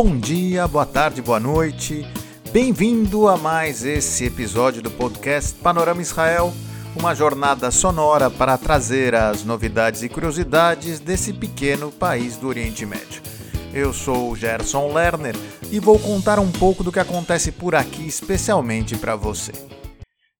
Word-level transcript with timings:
Bom 0.00 0.16
dia, 0.16 0.68
boa 0.68 0.86
tarde, 0.86 1.20
boa 1.20 1.40
noite. 1.40 2.06
Bem-vindo 2.52 3.26
a 3.26 3.36
mais 3.36 3.84
esse 3.84 4.26
episódio 4.26 4.80
do 4.80 4.92
podcast 4.92 5.54
Panorama 5.54 6.00
Israel, 6.00 6.54
uma 6.94 7.16
jornada 7.16 7.68
sonora 7.72 8.30
para 8.30 8.56
trazer 8.56 9.12
as 9.16 9.42
novidades 9.42 10.04
e 10.04 10.08
curiosidades 10.08 11.00
desse 11.00 11.32
pequeno 11.32 11.90
país 11.90 12.36
do 12.36 12.46
Oriente 12.46 12.86
Médio. 12.86 13.20
Eu 13.74 13.92
sou 13.92 14.36
Gerson 14.36 14.92
Lerner 14.94 15.34
e 15.68 15.80
vou 15.80 15.98
contar 15.98 16.38
um 16.38 16.52
pouco 16.52 16.84
do 16.84 16.92
que 16.92 17.00
acontece 17.00 17.50
por 17.50 17.74
aqui, 17.74 18.06
especialmente 18.06 18.96
para 18.96 19.16
você. 19.16 19.50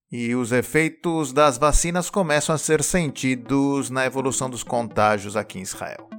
E 0.09 0.35
os 0.35 0.53
efeitos 0.53 1.33
das 1.33 1.57
vacinas 1.57 2.09
começam 2.09 2.55
a 2.55 2.57
ser 2.57 2.81
sentidos 2.81 3.89
na 3.89 4.05
evolução 4.05 4.49
dos 4.49 4.63
contágios 4.63 5.35
aqui 5.35 5.59
em 5.59 5.63
Israel. 5.63 6.18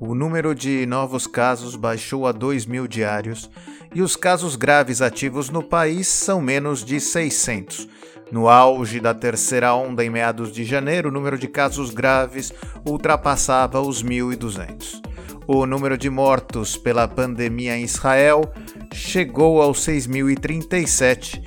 O 0.00 0.14
número 0.14 0.54
de 0.54 0.86
novos 0.86 1.26
casos 1.26 1.74
baixou 1.74 2.24
a 2.24 2.30
2 2.30 2.66
mil 2.66 2.86
diários 2.86 3.50
e 3.92 4.00
os 4.00 4.14
casos 4.14 4.54
graves 4.54 5.02
ativos 5.02 5.50
no 5.50 5.60
país 5.60 6.06
são 6.06 6.40
menos 6.40 6.84
de 6.84 7.00
600. 7.00 7.88
No 8.30 8.48
auge 8.48 9.00
da 9.00 9.12
terceira 9.12 9.74
onda 9.74 10.04
em 10.04 10.10
meados 10.10 10.52
de 10.52 10.64
janeiro, 10.64 11.08
o 11.08 11.12
número 11.12 11.36
de 11.36 11.48
casos 11.48 11.90
graves 11.90 12.52
ultrapassava 12.86 13.80
os 13.80 14.04
1.200. 14.04 15.02
O 15.48 15.66
número 15.66 15.98
de 15.98 16.08
mortos 16.08 16.76
pela 16.76 17.08
pandemia 17.08 17.76
em 17.76 17.82
Israel 17.82 18.52
chegou 18.92 19.60
aos 19.60 19.80
6.037 19.84 21.42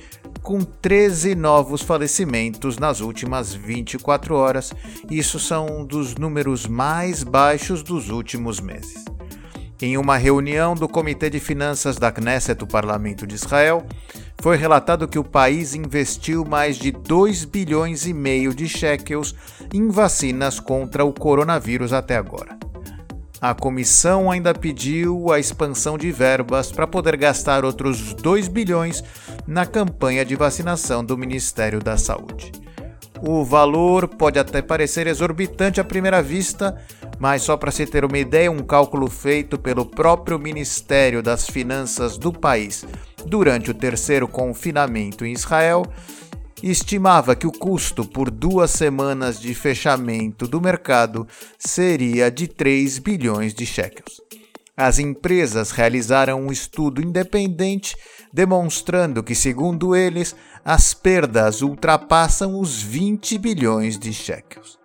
com 0.52 0.60
13 0.60 1.34
novos 1.34 1.80
falecimentos 1.80 2.76
nas 2.76 3.00
últimas 3.00 3.54
24 3.54 4.34
horas. 4.34 4.70
Isso 5.10 5.40
são 5.40 5.82
dos 5.82 6.14
números 6.14 6.66
mais 6.66 7.22
baixos 7.22 7.82
dos 7.82 8.10
últimos 8.10 8.60
meses. 8.60 9.02
Em 9.80 9.96
uma 9.96 10.18
reunião 10.18 10.74
do 10.74 10.86
Comitê 10.86 11.30
de 11.30 11.40
Finanças 11.40 11.96
da 11.96 12.12
Knesset, 12.12 12.58
do 12.58 12.66
Parlamento 12.66 13.26
de 13.26 13.34
Israel, 13.34 13.86
foi 14.42 14.58
relatado 14.58 15.08
que 15.08 15.18
o 15.18 15.24
país 15.24 15.74
investiu 15.74 16.44
mais 16.44 16.76
de 16.76 16.92
2 16.92 17.46
bilhões 17.46 18.04
e 18.04 18.12
meio 18.12 18.54
de 18.54 18.68
shekels 18.68 19.34
em 19.72 19.88
vacinas 19.88 20.60
contra 20.60 21.02
o 21.02 21.14
coronavírus 21.14 21.94
até 21.94 22.14
agora. 22.14 22.58
A 23.42 23.54
comissão 23.54 24.30
ainda 24.30 24.54
pediu 24.54 25.32
a 25.32 25.40
expansão 25.40 25.98
de 25.98 26.12
verbas 26.12 26.70
para 26.70 26.86
poder 26.86 27.16
gastar 27.16 27.64
outros 27.64 28.14
2 28.14 28.46
bilhões 28.46 29.02
na 29.46 29.66
campanha 29.66 30.24
de 30.24 30.36
vacinação 30.36 31.04
do 31.04 31.16
Ministério 31.16 31.80
da 31.80 31.96
Saúde. 31.96 32.52
O 33.20 33.44
valor 33.44 34.08
pode 34.08 34.38
até 34.38 34.60
parecer 34.60 35.06
exorbitante 35.06 35.80
à 35.80 35.84
primeira 35.84 36.20
vista, 36.20 36.76
mas 37.18 37.42
só 37.42 37.56
para 37.56 37.70
se 37.70 37.86
ter 37.86 38.04
uma 38.04 38.18
ideia, 38.18 38.50
um 38.50 38.64
cálculo 38.64 39.08
feito 39.08 39.58
pelo 39.58 39.86
próprio 39.86 40.38
Ministério 40.38 41.22
das 41.22 41.46
Finanças 41.46 42.18
do 42.18 42.32
país 42.32 42.84
durante 43.24 43.70
o 43.70 43.74
terceiro 43.74 44.26
confinamento 44.26 45.24
em 45.24 45.32
Israel 45.32 45.84
estimava 46.62 47.34
que 47.34 47.46
o 47.46 47.52
custo 47.52 48.04
por 48.04 48.30
duas 48.30 48.70
semanas 48.70 49.40
de 49.40 49.52
fechamento 49.52 50.46
do 50.46 50.60
mercado 50.60 51.26
seria 51.58 52.30
de 52.30 52.46
3 52.46 52.98
bilhões 52.98 53.52
de 53.52 53.66
shekels. 53.66 54.21
As 54.84 54.98
empresas 54.98 55.70
realizaram 55.70 56.42
um 56.42 56.50
estudo 56.50 57.00
independente 57.00 57.96
demonstrando 58.32 59.22
que, 59.22 59.32
segundo 59.32 59.94
eles, 59.94 60.34
as 60.64 60.92
perdas 60.92 61.62
ultrapassam 61.62 62.58
os 62.58 62.82
20 62.82 63.38
bilhões 63.38 63.96
de 63.96 64.12
shekels. 64.12 64.80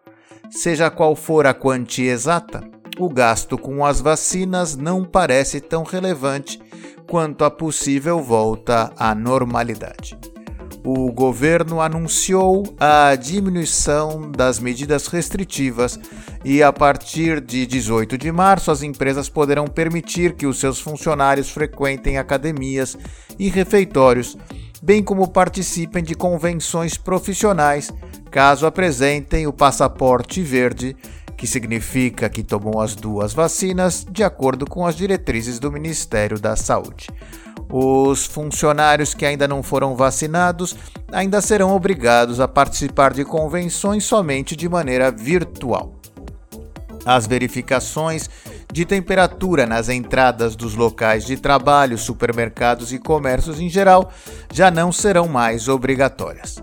Seja 0.51 0.91
qual 0.91 1.15
for 1.15 1.47
a 1.47 1.53
quantia 1.55 2.11
exata, 2.11 2.61
o 2.99 3.09
gasto 3.09 3.57
com 3.57 3.83
as 3.83 3.99
vacinas 3.99 4.75
não 4.75 5.03
parece 5.03 5.59
tão 5.59 5.81
relevante 5.81 6.61
quanto 7.07 7.43
a 7.43 7.49
possível 7.49 8.21
volta 8.21 8.93
à 8.99 9.15
normalidade 9.15 10.15
o 10.83 11.11
governo 11.11 11.81
anunciou 11.81 12.75
a 12.79 13.15
diminuição 13.15 14.31
das 14.31 14.59
medidas 14.59 15.07
restritivas 15.07 15.99
e, 16.43 16.63
a 16.63 16.71
partir 16.71 17.41
de 17.41 17.65
18 17.65 18.17
de 18.17 18.31
março, 18.31 18.71
as 18.71 18.81
empresas 18.81 19.29
poderão 19.29 19.67
permitir 19.67 20.33
que 20.33 20.45
os 20.45 20.59
seus 20.59 20.79
funcionários 20.79 21.49
frequentem 21.49 22.17
academias 22.17 22.97
e 23.37 23.49
refeitórios, 23.49 24.37
bem 24.81 25.03
como 25.03 25.27
participem 25.27 26.03
de 26.03 26.15
convenções 26.15 26.97
profissionais, 26.97 27.91
caso 28.31 28.65
apresentem 28.65 29.47
o 29.47 29.53
passaporte 29.53 30.41
verde, 30.41 30.95
que 31.37 31.45
significa 31.45 32.27
que 32.27 32.41
tomou 32.41 32.81
as 32.81 32.95
duas 32.95 33.31
vacinas, 33.31 34.05
de 34.09 34.23
acordo 34.23 34.65
com 34.65 34.85
as 34.85 34.95
diretrizes 34.95 35.59
do 35.59 35.71
Ministério 35.71 36.39
da 36.39 36.55
Saúde. 36.55 37.07
Os 37.69 38.25
funcionários 38.25 39.13
que 39.13 39.25
ainda 39.25 39.47
não 39.47 39.61
foram 39.61 39.95
vacinados 39.95 40.75
ainda 41.11 41.39
serão 41.39 41.75
obrigados 41.75 42.39
a 42.39 42.47
participar 42.47 43.13
de 43.13 43.23
convenções 43.23 44.03
somente 44.03 44.55
de 44.55 44.67
maneira 44.67 45.11
virtual. 45.11 45.93
As 47.05 47.27
verificações 47.27 48.29
de 48.71 48.83
temperatura 48.83 49.65
nas 49.65 49.89
entradas 49.89 50.55
dos 50.55 50.75
locais 50.75 51.25
de 51.25 51.37
trabalho, 51.37 51.97
supermercados 51.97 52.91
e 52.91 52.99
comércios 52.99 53.59
em 53.59 53.69
geral 53.69 54.11
já 54.51 54.71
não 54.71 54.91
serão 54.91 55.27
mais 55.27 55.67
obrigatórias. 55.67 56.57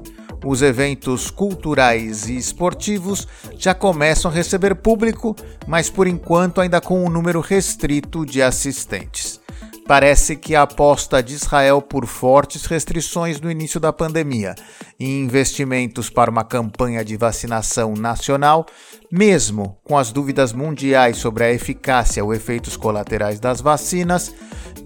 Os 0.45 0.61
eventos 0.61 1.31
culturais 1.31 2.29
e 2.29 2.37
esportivos 2.37 3.27
já 3.57 3.75
começam 3.75 4.31
a 4.31 4.35
receber 4.35 4.75
público, 4.75 5.35
mas 5.67 5.89
por 5.89 6.07
enquanto 6.07 6.61
ainda 6.61 6.83
com 6.83 7.03
um 7.03 7.09
número 7.09 7.41
restrito 7.41 8.27
de 8.27 8.43
assistentes. 8.43 9.41
Parece 9.87 10.37
que 10.37 10.55
a 10.55 10.63
aposta 10.63 11.23
de 11.23 11.35
Israel 11.35 11.81
por 11.81 12.07
fortes 12.07 12.65
restrições 12.65 13.39
no 13.41 13.51
início 13.51 13.79
da 13.79 13.93
pandemia 13.93 14.55
e 14.99 15.07
investimentos 15.07 16.09
para 16.09 16.31
uma 16.31 16.45
campanha 16.45 17.05
de 17.05 17.17
vacinação 17.19 17.95
nacional, 17.95 18.65
mesmo 19.11 19.79
com 19.85 19.97
as 19.99 20.11
dúvidas 20.11 20.53
mundiais 20.55 21.19
sobre 21.19 21.45
a 21.45 21.53
eficácia 21.53 22.25
ou 22.25 22.33
efeitos 22.33 22.79
colaterais 22.79 23.39
das 23.39 23.61
vacinas, 23.61 24.35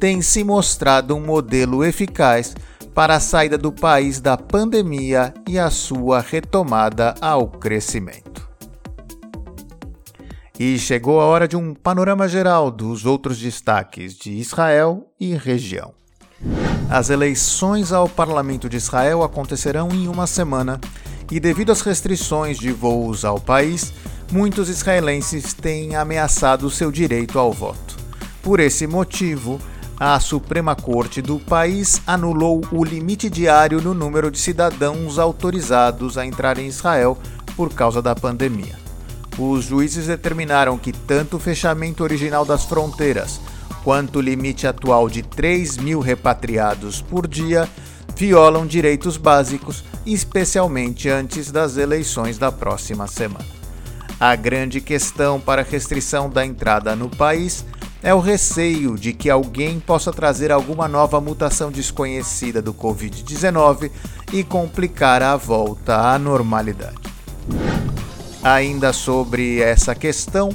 tem 0.00 0.20
se 0.20 0.42
mostrado 0.42 1.14
um 1.14 1.24
modelo 1.24 1.84
eficaz 1.84 2.54
para 2.98 3.14
a 3.14 3.20
saída 3.20 3.56
do 3.56 3.70
país 3.70 4.20
da 4.20 4.36
pandemia 4.36 5.32
e 5.46 5.56
a 5.56 5.70
sua 5.70 6.20
retomada 6.20 7.14
ao 7.20 7.46
crescimento. 7.46 8.50
E 10.58 10.76
chegou 10.80 11.20
a 11.20 11.24
hora 11.24 11.46
de 11.46 11.56
um 11.56 11.74
panorama 11.74 12.26
geral 12.26 12.72
dos 12.72 13.06
outros 13.06 13.38
destaques 13.38 14.14
de 14.14 14.32
Israel 14.32 15.06
e 15.20 15.32
região. 15.32 15.94
As 16.90 17.08
eleições 17.08 17.92
ao 17.92 18.08
Parlamento 18.08 18.68
de 18.68 18.78
Israel 18.78 19.22
acontecerão 19.22 19.90
em 19.92 20.08
uma 20.08 20.26
semana 20.26 20.80
e, 21.30 21.38
devido 21.38 21.70
às 21.70 21.82
restrições 21.82 22.58
de 22.58 22.72
voos 22.72 23.24
ao 23.24 23.38
país, 23.38 23.92
muitos 24.32 24.68
israelenses 24.68 25.54
têm 25.54 25.94
ameaçado 25.94 26.68
seu 26.68 26.90
direito 26.90 27.38
ao 27.38 27.52
voto. 27.52 27.96
Por 28.42 28.58
esse 28.58 28.88
motivo, 28.88 29.60
a 29.98 30.18
Suprema 30.20 30.74
Corte 30.76 31.20
do 31.20 31.38
país 31.38 32.00
anulou 32.06 32.62
o 32.70 32.84
limite 32.84 33.28
diário 33.28 33.80
no 33.80 33.94
número 33.94 34.30
de 34.30 34.38
cidadãos 34.38 35.18
autorizados 35.18 36.16
a 36.16 36.24
entrar 36.24 36.58
em 36.58 36.66
Israel 36.66 37.18
por 37.56 37.72
causa 37.72 38.00
da 38.00 38.14
pandemia 38.14 38.88
os 39.38 39.64
juízes 39.64 40.06
determinaram 40.06 40.76
que 40.76 40.92
tanto 40.92 41.36
o 41.36 41.40
fechamento 41.40 42.02
original 42.02 42.44
das 42.44 42.64
fronteiras 42.64 43.40
quanto 43.84 44.16
o 44.16 44.22
limite 44.22 44.66
atual 44.66 45.08
de 45.08 45.22
3 45.22 45.78
mil 45.78 46.00
repatriados 46.00 47.00
por 47.00 47.26
dia 47.26 47.68
violam 48.16 48.66
direitos 48.66 49.16
básicos, 49.16 49.84
especialmente 50.04 51.08
antes 51.08 51.52
das 51.52 51.76
eleições 51.76 52.36
da 52.36 52.50
próxima 52.50 53.06
semana. 53.06 53.46
A 54.18 54.34
grande 54.34 54.80
questão 54.80 55.40
para 55.40 55.62
a 55.62 55.64
restrição 55.64 56.28
da 56.28 56.44
entrada 56.44 56.96
no 56.96 57.08
país 57.08 57.64
é 58.02 58.14
o 58.14 58.20
receio 58.20 58.96
de 58.96 59.12
que 59.12 59.28
alguém 59.28 59.80
possa 59.80 60.12
trazer 60.12 60.52
alguma 60.52 60.86
nova 60.86 61.20
mutação 61.20 61.70
desconhecida 61.70 62.62
do 62.62 62.72
Covid-19 62.72 63.90
e 64.32 64.44
complicar 64.44 65.22
a 65.22 65.36
volta 65.36 66.12
à 66.12 66.18
normalidade. 66.18 66.96
Ainda 68.42 68.92
sobre 68.92 69.60
essa 69.60 69.94
questão, 69.94 70.50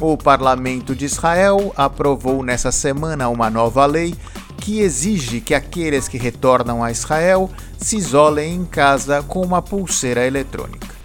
o 0.00 0.16
Parlamento 0.16 0.94
de 0.94 1.04
Israel 1.04 1.72
aprovou 1.76 2.42
nessa 2.42 2.72
semana 2.72 3.28
uma 3.28 3.48
nova 3.48 3.86
lei 3.86 4.14
que 4.58 4.80
exige 4.80 5.40
que 5.40 5.54
aqueles 5.54 6.08
que 6.08 6.18
retornam 6.18 6.82
a 6.82 6.90
Israel 6.90 7.48
se 7.78 7.96
isolem 7.96 8.54
em 8.54 8.64
casa 8.64 9.22
com 9.22 9.40
uma 9.40 9.62
pulseira 9.62 10.26
eletrônica. 10.26 10.97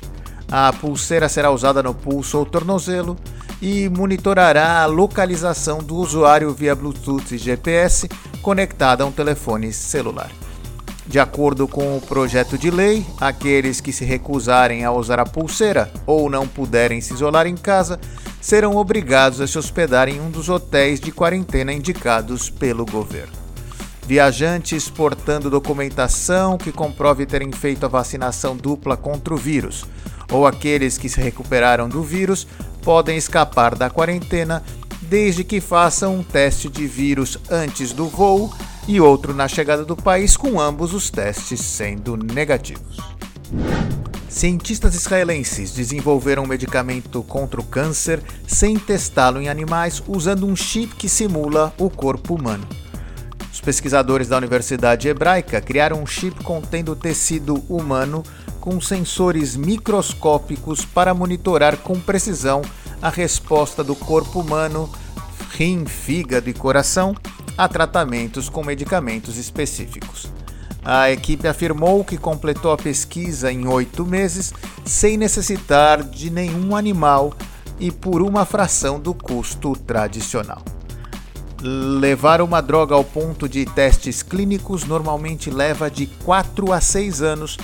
A 0.55 0.71
pulseira 0.71 1.27
será 1.27 1.49
usada 1.49 1.81
no 1.81 1.95
pulso 1.95 2.37
ou 2.37 2.45
tornozelo 2.45 3.17
e 3.59 3.89
monitorará 3.89 4.83
a 4.83 4.85
localização 4.85 5.79
do 5.79 5.95
usuário 5.95 6.53
via 6.53 6.75
Bluetooth 6.75 7.33
e 7.33 7.39
GPS 7.39 8.07
conectada 8.39 9.03
a 9.03 9.07
um 9.07 9.11
telefone 9.11 9.73
celular. 9.73 10.29
De 11.07 11.19
acordo 11.19 11.67
com 11.67 11.97
o 11.97 12.01
projeto 12.01 12.55
de 12.55 12.69
lei, 12.69 13.03
aqueles 13.19 13.81
que 13.81 13.91
se 13.91 14.05
recusarem 14.05 14.85
a 14.85 14.91
usar 14.91 15.19
a 15.19 15.25
pulseira 15.25 15.91
ou 16.05 16.29
não 16.29 16.47
puderem 16.47 17.01
se 17.01 17.15
isolar 17.15 17.47
em 17.47 17.57
casa 17.57 17.99
serão 18.39 18.75
obrigados 18.75 19.41
a 19.41 19.47
se 19.47 19.57
hospedar 19.57 20.07
em 20.07 20.21
um 20.21 20.29
dos 20.29 20.49
hotéis 20.49 20.99
de 20.99 21.11
quarentena 21.11 21.73
indicados 21.73 22.51
pelo 22.51 22.85
governo. 22.85 23.33
Viajantes 24.05 24.87
portando 24.87 25.49
documentação 25.49 26.59
que 26.59 26.71
comprove 26.71 27.25
terem 27.25 27.51
feito 27.51 27.85
a 27.87 27.89
vacinação 27.89 28.55
dupla 28.55 28.95
contra 28.95 29.33
o 29.33 29.37
vírus, 29.37 29.85
ou 30.33 30.47
aqueles 30.47 30.97
que 30.97 31.07
se 31.07 31.21
recuperaram 31.21 31.87
do 31.87 32.01
vírus, 32.01 32.47
podem 32.81 33.15
escapar 33.15 33.75
da 33.75 33.89
quarentena 33.89 34.63
desde 35.03 35.43
que 35.43 35.61
façam 35.61 36.15
um 36.15 36.23
teste 36.23 36.67
de 36.67 36.87
vírus 36.87 37.37
antes 37.49 37.93
do 37.93 38.07
voo 38.07 38.51
e 38.87 38.99
outro 38.99 39.33
na 39.33 39.47
chegada 39.47 39.85
do 39.85 39.95
país, 39.95 40.35
com 40.35 40.59
ambos 40.59 40.93
os 40.93 41.09
testes 41.09 41.61
sendo 41.61 42.17
negativos. 42.17 42.97
Cientistas 44.27 44.95
israelenses 44.95 45.71
desenvolveram 45.71 46.43
um 46.43 46.47
medicamento 46.47 47.21
contra 47.21 47.61
o 47.61 47.63
câncer 47.63 48.19
sem 48.47 48.79
testá-lo 48.79 49.39
em 49.39 49.47
animais 49.47 50.01
usando 50.07 50.47
um 50.47 50.55
chip 50.55 50.95
que 50.95 51.07
simula 51.07 51.71
o 51.77 51.87
corpo 51.87 52.33
humano. 52.33 52.67
Os 53.53 53.61
pesquisadores 53.61 54.27
da 54.27 54.37
Universidade 54.37 55.07
Hebraica 55.07 55.61
criaram 55.61 56.01
um 56.01 56.07
chip 56.07 56.43
contendo 56.43 56.95
tecido 56.95 57.63
humano 57.69 58.23
com 58.63 58.79
sensores 58.79 59.57
microscópicos 59.57 60.85
para 60.85 61.13
monitorar 61.13 61.75
com 61.75 61.99
precisão 61.99 62.61
a 63.01 63.09
resposta 63.09 63.83
do 63.83 63.93
corpo 63.93 64.39
humano, 64.39 64.89
rim, 65.51 65.83
fígado 65.85 66.49
e 66.49 66.53
coração 66.53 67.13
a 67.57 67.67
tratamentos 67.67 68.47
com 68.47 68.63
medicamentos 68.63 69.35
específicos. 69.35 70.31
A 70.81 71.11
equipe 71.11 71.45
afirmou 71.45 72.05
que 72.05 72.15
completou 72.15 72.71
a 72.71 72.77
pesquisa 72.77 73.51
em 73.51 73.67
oito 73.67 74.05
meses 74.05 74.53
sem 74.85 75.17
necessitar 75.17 76.01
de 76.01 76.29
nenhum 76.29 76.73
animal 76.73 77.33
e 77.77 77.91
por 77.91 78.21
uma 78.21 78.45
fração 78.45 78.97
do 78.97 79.13
custo 79.13 79.75
tradicional. 79.75 80.63
Levar 81.61 82.41
uma 82.41 82.61
droga 82.61 82.95
ao 82.95 83.03
ponto 83.03 83.49
de 83.49 83.65
testes 83.65 84.23
clínicos 84.23 84.85
normalmente 84.85 85.49
leva 85.49 85.91
de 85.91 86.07
4 86.07 86.71
a 86.71 86.79
6 86.79 87.21
anos, 87.21 87.57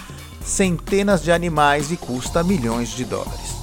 centenas 0.50 1.24
de 1.24 1.32
animais 1.32 1.92
e 1.92 1.98
custa 1.98 2.44
milhões 2.44 2.90
de 2.90 3.06
dólares. 3.06 3.56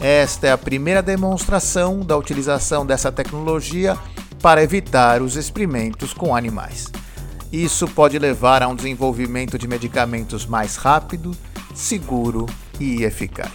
Esta 0.00 0.48
é 0.48 0.52
a 0.52 0.58
primeira 0.58 1.02
demonstração 1.02 2.00
da 2.00 2.16
utilização 2.16 2.84
dessa 2.84 3.12
tecnologia 3.12 3.96
para 4.40 4.62
evitar 4.62 5.22
os 5.22 5.36
experimentos 5.36 6.12
com 6.12 6.34
animais. 6.34 6.90
Isso 7.52 7.86
pode 7.86 8.18
levar 8.18 8.62
a 8.62 8.68
um 8.68 8.74
desenvolvimento 8.74 9.58
de 9.58 9.68
medicamentos 9.68 10.46
mais 10.46 10.76
rápido, 10.76 11.36
seguro 11.74 12.46
e 12.80 13.04
eficaz. 13.04 13.52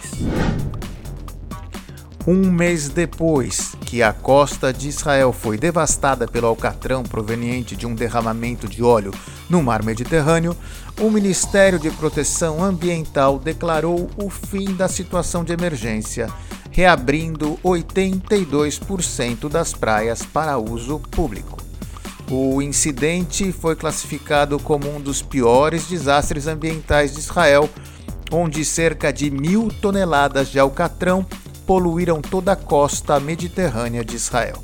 Um 2.26 2.50
mês 2.50 2.88
depois 2.88 3.74
que 3.86 4.02
a 4.02 4.12
costa 4.12 4.72
de 4.72 4.88
Israel 4.88 5.32
foi 5.32 5.56
devastada 5.56 6.28
pelo 6.28 6.46
alcatrão 6.46 7.02
proveniente 7.02 7.74
de 7.74 7.86
um 7.86 7.94
derramamento 7.94 8.68
de 8.68 8.82
óleo 8.82 9.12
no 9.48 9.62
mar 9.62 9.82
Mediterrâneo, 9.82 10.54
o 11.00 11.10
Ministério 11.10 11.78
de 11.78 11.90
Proteção 11.90 12.62
Ambiental 12.62 13.38
declarou 13.38 14.10
o 14.16 14.28
fim 14.28 14.74
da 14.74 14.88
situação 14.88 15.44
de 15.44 15.52
emergência 15.52 16.28
reabrindo 16.70 17.58
82% 17.64 19.48
das 19.48 19.72
praias 19.72 20.22
para 20.22 20.58
uso 20.58 21.00
público. 21.00 21.58
O 22.30 22.62
incidente 22.62 23.50
foi 23.50 23.74
classificado 23.74 24.58
como 24.60 24.88
um 24.88 25.00
dos 25.00 25.20
piores 25.22 25.86
desastres 25.86 26.46
ambientais 26.46 27.14
de 27.14 27.20
Israel, 27.20 27.68
onde 28.30 28.64
cerca 28.64 29.12
de 29.12 29.30
mil 29.30 29.72
toneladas 29.80 30.48
de 30.48 30.58
alcatrão 30.60 31.26
poluíram 31.66 32.20
toda 32.20 32.52
a 32.52 32.56
costa 32.56 33.18
mediterrânea 33.18 34.04
de 34.04 34.14
Israel. 34.14 34.62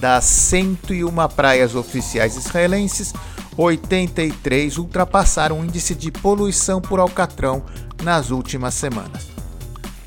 Das 0.00 0.24
101 0.24 1.12
praias 1.28 1.74
oficiais 1.74 2.36
israelenses, 2.36 3.12
83 3.56 4.78
ultrapassaram 4.78 5.60
o 5.60 5.64
índice 5.64 5.94
de 5.94 6.10
poluição 6.10 6.80
por 6.80 7.00
alcatrão 7.00 7.62
nas 8.02 8.30
últimas 8.30 8.74
semanas. 8.74 9.28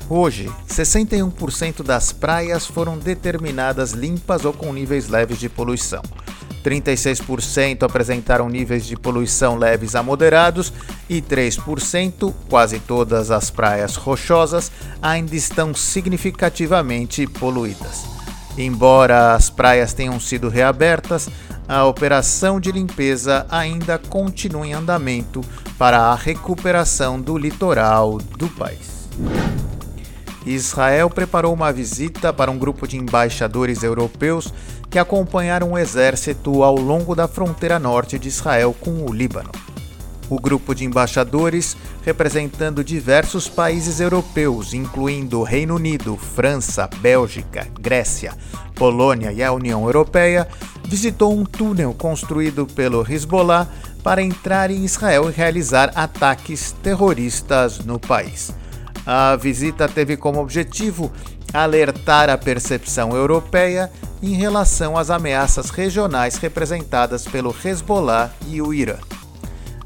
Hoje, 0.08 0.50
61% 0.68 1.82
das 1.82 2.12
praias 2.12 2.66
foram 2.66 2.98
determinadas 2.98 3.92
limpas 3.92 4.44
ou 4.44 4.52
com 4.52 4.72
níveis 4.72 5.08
leves 5.08 5.38
de 5.38 5.48
poluição. 5.48 6.02
36% 6.64 7.84
apresentaram 7.84 8.48
níveis 8.48 8.84
de 8.84 8.96
poluição 8.96 9.56
leves 9.56 9.94
a 9.94 10.02
moderados 10.02 10.72
e 11.08 11.22
3%, 11.22 12.34
quase 12.48 12.78
todas 12.80 13.30
as 13.30 13.50
praias 13.50 13.96
rochosas, 13.96 14.70
ainda 15.00 15.34
estão 15.34 15.74
significativamente 15.74 17.26
poluídas. 17.26 18.04
Embora 18.58 19.34
as 19.34 19.48
praias 19.48 19.94
tenham 19.94 20.18
sido 20.20 20.48
reabertas, 20.48 21.28
a 21.70 21.84
operação 21.84 22.58
de 22.58 22.72
limpeza 22.72 23.46
ainda 23.48 23.96
continua 23.96 24.66
em 24.66 24.72
andamento 24.72 25.40
para 25.78 25.98
a 25.98 26.16
recuperação 26.16 27.20
do 27.20 27.38
litoral 27.38 28.18
do 28.18 28.48
país. 28.48 29.08
Israel 30.44 31.08
preparou 31.08 31.54
uma 31.54 31.72
visita 31.72 32.32
para 32.32 32.50
um 32.50 32.58
grupo 32.58 32.88
de 32.88 32.96
embaixadores 32.96 33.84
europeus 33.84 34.52
que 34.90 34.98
acompanharam 34.98 35.70
o 35.70 35.78
exército 35.78 36.64
ao 36.64 36.74
longo 36.74 37.14
da 37.14 37.28
fronteira 37.28 37.78
norte 37.78 38.18
de 38.18 38.26
Israel 38.26 38.74
com 38.80 39.04
o 39.04 39.12
Líbano. 39.12 39.52
O 40.28 40.40
grupo 40.40 40.74
de 40.74 40.84
embaixadores, 40.84 41.76
representando 42.02 42.82
diversos 42.82 43.48
países 43.48 44.00
europeus, 44.00 44.74
incluindo 44.74 45.44
Reino 45.44 45.76
Unido, 45.76 46.16
França, 46.16 46.90
Bélgica, 47.00 47.68
Grécia, 47.80 48.36
Polônia 48.74 49.32
e 49.32 49.42
a 49.42 49.52
União 49.52 49.84
Europeia, 49.84 50.48
visitou 50.90 51.32
um 51.32 51.44
túnel 51.44 51.94
construído 51.94 52.66
pelo 52.66 53.06
Hezbollah 53.08 53.68
para 54.02 54.20
entrar 54.20 54.72
em 54.72 54.84
Israel 54.84 55.30
e 55.30 55.32
realizar 55.32 55.92
ataques 55.94 56.74
terroristas 56.82 57.78
no 57.78 57.96
país. 57.96 58.52
A 59.06 59.36
visita 59.36 59.88
teve 59.88 60.16
como 60.16 60.40
objetivo 60.40 61.12
alertar 61.54 62.28
a 62.28 62.36
percepção 62.36 63.14
europeia 63.14 63.88
em 64.20 64.34
relação 64.34 64.98
às 64.98 65.10
ameaças 65.10 65.70
regionais 65.70 66.34
representadas 66.38 67.24
pelo 67.24 67.54
Hezbollah 67.64 68.32
e 68.48 68.60
o 68.60 68.74
Irã. 68.74 68.96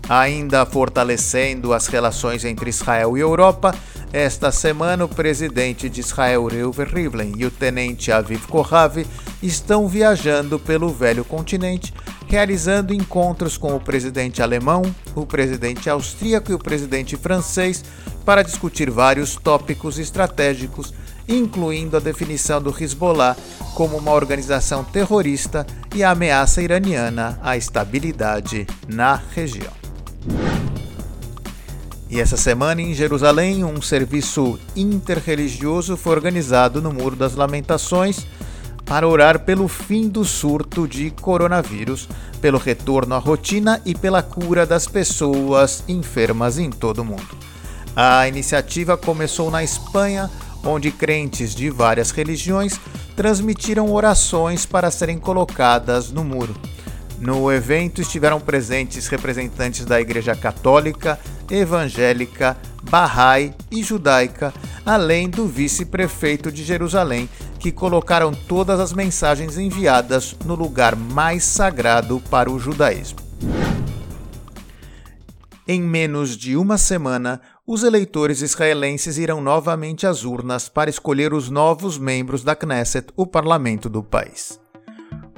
Ainda 0.08 0.64
fortalecendo 0.64 1.74
as 1.74 1.86
relações 1.86 2.46
entre 2.46 2.70
Israel 2.70 3.14
e 3.14 3.20
Europa, 3.20 3.74
esta 4.14 4.52
semana 4.52 5.05
o 5.05 5.08
presidente 5.08 5.88
de 5.88 5.99
Israel 5.99 6.46
Reuven 6.46 6.87
Rivlin 6.87 7.32
e 7.37 7.46
o 7.46 7.50
tenente 7.50 8.12
Aviv 8.12 8.46
Kohavi 8.46 9.05
estão 9.43 9.88
viajando 9.88 10.56
pelo 10.56 10.88
velho 10.88 11.25
continente, 11.25 11.93
realizando 12.28 12.94
encontros 12.94 13.59
com 13.59 13.75
o 13.75 13.80
presidente 13.80 14.40
alemão, 14.40 14.83
o 15.16 15.26
presidente 15.26 15.90
austríaco 15.90 16.52
e 16.52 16.54
o 16.54 16.61
presidente 16.61 17.16
francês 17.16 17.85
para 18.25 18.44
discutir 18.44 18.88
vários 18.88 19.35
tópicos 19.35 19.99
estratégicos, 19.99 20.94
incluindo 21.28 21.97
a 21.97 22.00
definição 22.00 22.62
do 22.62 22.71
Hezbollah 22.71 23.37
como 23.75 23.97
uma 23.97 24.12
organização 24.12 24.85
terrorista 24.85 25.66
e 25.92 26.04
a 26.04 26.12
ameaça 26.12 26.62
iraniana 26.62 27.37
à 27.42 27.56
estabilidade 27.56 28.64
na 28.87 29.21
região. 29.35 29.73
E 32.14 32.21
essa 32.21 32.37
semana 32.37 32.80
em 32.80 32.94
Jerusalém, 32.94 33.64
um 33.64 33.83
serviço 33.83 34.56
interreligioso 34.76 35.97
foi 35.97 36.12
organizado 36.12 36.80
no 36.80 36.92
Muro 36.92 37.16
das 37.16 37.35
Lamentações 37.35 38.25
para 38.85 39.09
orar 39.09 39.40
pelo 39.40 39.66
fim 39.66 40.09
do 40.09 40.25
surto 40.25 40.87
de 40.87 41.11
coronavírus, 41.11 42.09
pelo 42.40 42.56
retorno 42.56 43.16
à 43.16 43.18
rotina 43.18 43.83
e 43.85 43.97
pela 43.97 44.23
cura 44.23 44.64
das 44.64 44.87
pessoas 44.87 45.83
enfermas 45.88 46.56
em 46.56 46.71
todo 46.71 47.00
o 47.00 47.04
mundo. 47.04 47.37
A 47.97 48.28
iniciativa 48.28 48.97
começou 48.97 49.50
na 49.50 49.64
Espanha, 49.64 50.30
onde 50.62 50.92
crentes 50.92 51.52
de 51.52 51.68
várias 51.68 52.12
religiões 52.12 52.78
transmitiram 53.16 53.92
orações 53.92 54.64
para 54.64 54.88
serem 54.88 55.18
colocadas 55.18 56.12
no 56.12 56.23
muro. 56.23 56.54
No 57.18 57.50
evento 57.50 58.00
estiveram 58.00 58.40
presentes 58.40 59.09
representantes 59.09 59.85
da 59.85 60.00
Igreja 60.00 60.37
Católica, 60.37 61.18
Evangélica, 61.50 62.56
Bahá'í 62.82 63.54
e 63.70 63.82
Judaica, 63.82 64.52
além 64.84 65.28
do 65.28 65.46
vice-prefeito 65.46 66.52
de 66.52 66.64
Jerusalém, 66.64 67.28
que 67.58 67.72
colocaram 67.72 68.32
todas 68.32 68.78
as 68.78 68.92
mensagens 68.92 69.56
enviadas 69.56 70.36
no 70.44 70.54
lugar 70.54 70.94
mais 70.94 71.44
sagrado 71.44 72.22
para 72.30 72.50
o 72.50 72.58
judaísmo. 72.58 73.20
Em 75.66 75.80
menos 75.80 76.36
de 76.36 76.56
uma 76.58 76.76
semana, 76.76 77.40
os 77.66 77.82
eleitores 77.82 78.42
israelenses 78.42 79.16
irão 79.16 79.40
novamente 79.40 80.06
às 80.06 80.22
urnas 80.22 80.68
para 80.68 80.90
escolher 80.90 81.32
os 81.32 81.48
novos 81.48 81.96
membros 81.96 82.44
da 82.44 82.54
Knesset, 82.54 83.08
o 83.16 83.26
parlamento 83.26 83.88
do 83.88 84.02
país. 84.02 84.63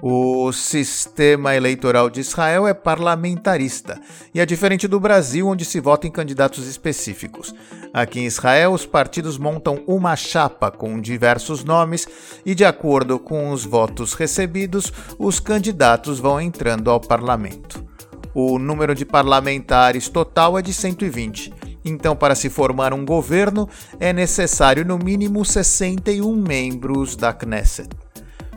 O 0.03 0.53
sistema 0.53 1.57
eleitoral 1.57 2.11
de 2.11 2.21
Israel 2.21 2.67
é 2.67 2.75
parlamentarista 2.75 3.99
e 4.35 4.41
é 4.41 4.45
diferente 4.45 4.87
do 4.87 5.01
Brasil, 5.01 5.49
onde 5.49 5.65
se 5.65 5.81
vota 5.81 6.07
em 6.07 6.11
candidatos 6.11 6.67
específicos. 6.67 7.55
Aqui 7.95 8.21
em 8.21 8.27
Israel, 8.27 8.73
os 8.73 8.85
partidos 8.85 9.39
montam 9.39 9.83
uma 9.87 10.15
chapa 10.15 10.71
com 10.71 11.01
diversos 11.01 11.65
nomes 11.65 12.07
e, 12.45 12.55
de 12.55 12.63
acordo 12.63 13.19
com 13.19 13.51
os 13.51 13.65
votos 13.65 14.13
recebidos, 14.13 14.93
os 15.19 15.41
candidatos 15.41 16.19
vão 16.19 16.39
entrando 16.39 16.91
ao 16.91 17.01
parlamento. 17.01 17.83
O 18.35 18.59
número 18.59 18.95
de 18.95 19.07
parlamentares 19.07 20.11
total 20.11 20.59
é 20.59 20.63
de 20.63 20.75
120. 20.75 21.55
Então, 21.83 22.15
para 22.15 22.35
se 22.35 22.51
formar 22.51 22.93
um 22.93 23.03
governo, 23.03 23.67
é 23.99 24.13
necessário 24.13 24.85
no 24.85 24.99
mínimo 24.99 25.43
61 25.43 26.37
membros 26.37 27.17
da 27.17 27.33
Knesset. 27.33 28.06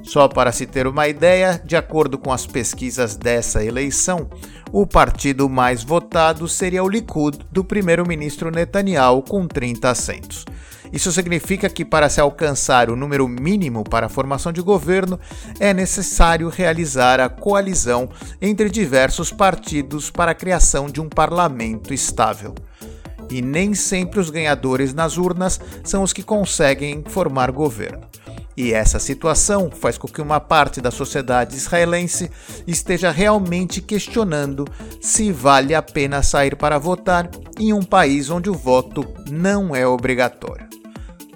Só 0.04 0.28
para 0.28 0.52
se 0.52 0.66
ter 0.66 0.88
uma 0.88 1.08
ideia, 1.08 1.62
de 1.64 1.76
acordo 1.76 2.18
com 2.18 2.32
as 2.32 2.46
pesquisas 2.46 3.16
dessa 3.16 3.64
eleição, 3.64 4.30
o 4.72 4.86
partido 4.88 5.50
mais 5.50 5.84
votado 5.84 6.48
seria 6.48 6.84
o 6.84 6.90
Likud 6.90 7.40
do 7.52 7.64
primeiro-ministro 7.64 8.50
Netanyahu, 8.52 9.22
com 9.22 9.48
30 9.48 9.90
assentos. 9.90 10.46
Isso 10.92 11.12
significa 11.12 11.70
que, 11.70 11.86
para 11.86 12.10
se 12.10 12.20
alcançar 12.20 12.90
o 12.90 12.96
número 12.96 13.28
mínimo 13.28 13.84
para 13.84 14.08
a 14.08 14.10
formação 14.10 14.52
de 14.52 14.62
governo, 14.62 15.20
é 15.60 15.74
necessário 15.74 16.50
realizar 16.50 17.20
a 17.20 17.30
coalizão 17.30 18.10
entre 18.42 18.70
diversos 18.70 19.32
partidos 19.32 20.10
para 20.10 20.32
a 20.32 20.36
criação 20.36 20.88
de 20.88 21.00
um 21.00 21.08
parlamento 21.08 21.94
estável. 21.94 22.56
E 23.30 23.42
nem 23.42 23.76
sempre 23.76 24.20
os 24.20 24.32
ganhadores 24.32 24.94
nas 24.94 25.18
urnas 25.18 25.60
são 25.84 26.02
os 26.02 26.12
que 26.12 26.24
conseguem 26.24 27.04
formar 27.08 27.52
governo. 27.52 28.02
E 28.60 28.74
essa 28.74 29.00
situação 29.00 29.72
faz 29.72 29.98
com 29.98 30.06
que 30.06 30.22
uma 30.22 30.38
parte 30.38 30.82
da 30.82 30.92
sociedade 30.92 31.56
israelense 31.56 32.30
esteja 32.68 33.10
realmente 33.10 33.80
questionando 33.82 34.66
se 35.00 35.32
vale 35.32 35.74
a 35.74 35.82
pena 35.82 36.22
sair 36.22 36.58
para 36.58 36.78
votar 36.78 37.30
em 37.58 37.72
um 37.72 37.82
país 37.82 38.30
onde 38.30 38.50
o 38.50 38.54
voto 38.54 39.08
não 39.32 39.74
é 39.74 39.88
obrigatório. 39.88 40.68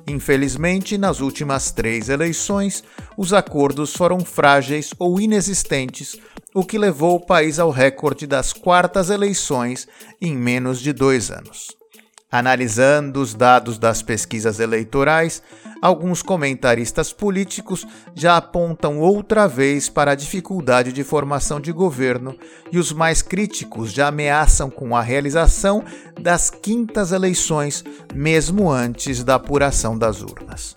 Infelizmente, 0.06 0.98
nas 0.98 1.22
últimas 1.22 1.72
três 1.72 2.10
eleições, 2.10 2.84
os 3.16 3.32
acordos 3.32 3.94
foram 3.94 4.20
frágeis 4.20 4.90
ou 5.00 5.18
inexistentes, 5.18 6.18
o 6.54 6.66
que 6.66 6.78
levou 6.78 7.16
o 7.16 7.26
país 7.26 7.58
ao 7.58 7.72
recorde 7.72 8.28
das 8.28 8.52
quartas 8.52 9.10
eleições 9.10 9.88
em 10.20 10.36
menos 10.36 10.78
de 10.82 10.92
dois 10.92 11.32
anos. 11.32 11.70
Analisando 12.30 13.22
os 13.22 13.34
dados 13.34 13.78
das 13.78 14.02
pesquisas 14.02 14.60
eleitorais, 14.60 15.42
alguns 15.84 16.22
comentaristas 16.22 17.12
políticos 17.12 17.86
já 18.16 18.38
apontam 18.38 19.00
outra 19.00 19.50
vez 19.50 19.90
para 19.90 20.12
a 20.12 20.16
dificuldade 20.16 20.94
de 20.94 21.04
formação 21.04 21.60
de 21.60 21.74
governo 21.74 22.38
e 22.72 22.80
os 22.80 22.94
mais 22.94 23.22
críticos 23.22 23.92
já 23.92 24.08
ameaçam 24.08 24.70
com 24.70 24.96
a 24.96 25.02
realização 25.02 25.84
das 26.18 26.50
quintas 26.50 27.12
eleições, 27.12 27.84
mesmo 28.16 28.72
antes 28.72 29.26
da 29.26 29.36
apuração 29.36 29.98
das 29.98 30.22
urnas. 30.22 30.74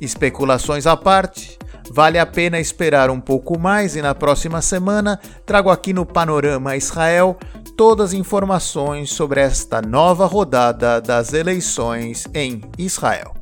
Especulações 0.00 0.84
à 0.84 0.96
parte, 0.96 1.56
vale 1.88 2.18
a 2.18 2.26
pena 2.26 2.58
esperar 2.58 3.08
um 3.08 3.20
pouco 3.20 3.56
mais 3.56 3.94
e 3.94 4.02
na 4.02 4.16
próxima 4.16 4.60
semana 4.60 5.20
trago 5.46 5.70
aqui 5.70 5.92
no 5.92 6.04
Panorama 6.04 6.76
Israel 6.76 7.38
todas 7.76 8.10
as 8.10 8.14
informações 8.14 9.12
sobre 9.12 9.40
esta 9.40 9.80
nova 9.80 10.26
rodada 10.26 11.00
das 11.00 11.32
eleições 11.32 12.26
em 12.34 12.60
Israel. 12.76 13.39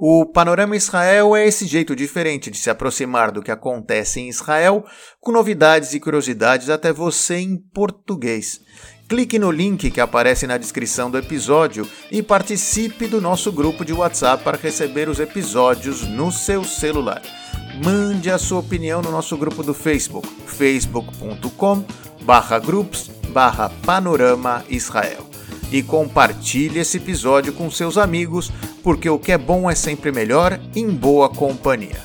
O 0.00 0.24
Panorama 0.24 0.76
Israel 0.76 1.34
é 1.34 1.44
esse 1.44 1.66
jeito 1.66 1.96
diferente 1.96 2.52
de 2.52 2.56
se 2.56 2.70
aproximar 2.70 3.32
do 3.32 3.42
que 3.42 3.50
acontece 3.50 4.20
em 4.20 4.28
Israel, 4.28 4.84
com 5.20 5.32
novidades 5.32 5.92
e 5.92 5.98
curiosidades 5.98 6.70
até 6.70 6.92
você 6.92 7.38
em 7.38 7.56
português. 7.56 8.60
Clique 9.08 9.40
no 9.40 9.50
link 9.50 9.90
que 9.90 10.00
aparece 10.00 10.46
na 10.46 10.56
descrição 10.56 11.10
do 11.10 11.18
episódio 11.18 11.84
e 12.12 12.22
participe 12.22 13.08
do 13.08 13.20
nosso 13.20 13.50
grupo 13.50 13.84
de 13.84 13.92
WhatsApp 13.92 14.44
para 14.44 14.56
receber 14.56 15.08
os 15.08 15.18
episódios 15.18 16.06
no 16.06 16.30
seu 16.30 16.62
celular. 16.62 17.20
Mande 17.84 18.30
a 18.30 18.38
sua 18.38 18.60
opinião 18.60 19.02
no 19.02 19.10
nosso 19.10 19.36
grupo 19.36 19.64
do 19.64 19.74
Facebook, 19.74 20.28
facebook.com 20.46 21.84
groups 22.64 23.10
panorama 23.84 24.64
Israel 24.68 25.28
e 25.70 25.82
compartilhe 25.82 26.78
esse 26.78 26.96
episódio 26.96 27.52
com 27.52 27.70
seus 27.70 27.98
amigos, 27.98 28.50
porque 28.82 29.08
o 29.08 29.18
que 29.18 29.32
é 29.32 29.38
bom 29.38 29.70
é 29.70 29.74
sempre 29.74 30.10
melhor 30.12 30.58
em 30.74 30.88
boa 30.88 31.28
companhia. 31.28 32.00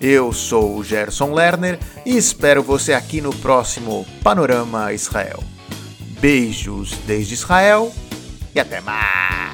Eu 0.00 0.32
sou 0.32 0.76
o 0.76 0.84
Gerson 0.84 1.32
Lerner 1.32 1.78
e 2.04 2.16
espero 2.16 2.62
você 2.62 2.92
aqui 2.92 3.20
no 3.20 3.34
próximo 3.34 4.06
Panorama 4.22 4.92
Israel. 4.92 5.42
Beijos 6.20 6.92
desde 7.06 7.34
Israel 7.34 7.92
e 8.54 8.60
até 8.60 8.80
mais! 8.80 9.45